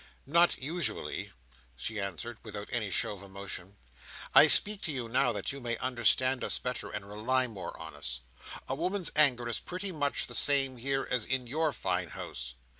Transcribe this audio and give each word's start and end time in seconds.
"Not 0.25 0.57
usually," 0.57 1.31
she 1.75 1.99
answered, 1.99 2.39
without 2.41 2.69
any 2.71 2.89
show 2.89 3.13
of 3.13 3.21
emotion: 3.21 3.75
"I 4.33 4.47
speak 4.47 4.81
to 4.81 4.91
you 4.91 5.07
now, 5.07 5.31
that 5.31 5.51
you 5.51 5.61
may 5.61 5.77
understand 5.77 6.43
us 6.43 6.57
better, 6.57 6.89
and 6.89 7.07
rely 7.07 7.45
more 7.45 7.79
on 7.79 7.93
us. 7.95 8.19
A 8.67 8.73
woman's 8.73 9.11
anger 9.15 9.47
is 9.47 9.59
pretty 9.59 9.91
much 9.91 10.25
the 10.25 10.33
same 10.33 10.77
here, 10.77 11.07
as 11.11 11.23
in 11.25 11.45
your 11.45 11.71
fine 11.71 12.09
house. 12.09 12.55